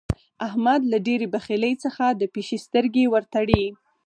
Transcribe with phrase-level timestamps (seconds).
[0.47, 3.63] احمد له ډېرې بخيلۍ څخه د پيشي سترګې ور تړي.